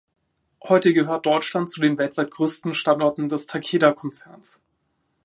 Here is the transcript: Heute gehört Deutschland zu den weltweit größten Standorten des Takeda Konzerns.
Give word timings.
Heute 0.63 0.95
gehört 0.95 1.27
Deutschland 1.27 1.69
zu 1.69 1.79
den 1.79 1.99
weltweit 1.99 2.31
größten 2.31 2.73
Standorten 2.73 3.29
des 3.29 3.45
Takeda 3.45 3.91
Konzerns. 3.93 4.59